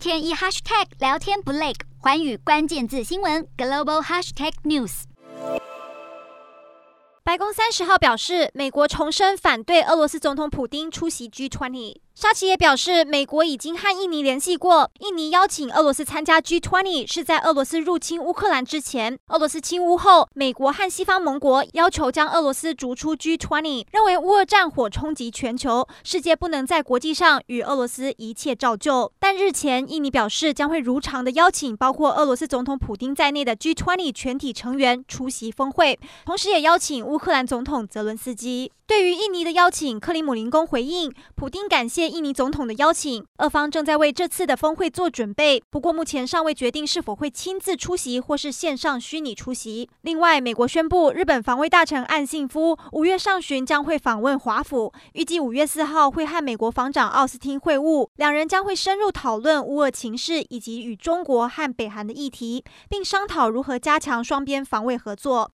[0.00, 5.02] 天一 hashtag 聊天不累，环宇关键字新闻 global hashtag news。
[7.22, 11.96] 白宫三十号表示，美国重申反对俄罗斯总统普丁出席 G20。
[12.12, 19.18] 沙奇也表示，美国已经和印尼联系过，印尼邀请俄罗斯参加 G20 是在俄罗斯入侵乌克兰之前。
[19.28, 29.10] 俄罗斯侵乌后，美国和西方盟国要求将俄罗斯逐出 G20，认为乌俄战火冲击全球，世界不能在国际上与俄罗斯一切照旧。
[29.18, 38.70] 但日前，印尼表示将会如常的邀请包括俄罗斯总统普丁在内的 G20 全体成员出席峰会，同时也邀请乌克兰总统泽伦斯基。
[38.86, 45.62] 对于印尼的邀请，克里姆林宫回应，普丁感谢印尼总统的邀请，俄方正在为这次的峰会做准备。
[45.70, 49.88] 不过目前尚未决定是否会亲自出席或是线上虚拟出席。
[50.02, 65.48] 另外，美国宣布，日本防卫大臣岸信夫五月上旬将会访问华府，预计五月四号会和美国防长奥斯汀会晤，两人将会深入讨论乌俄情势以及与中国和北韩的议题，并商讨如何加强双边防卫合作。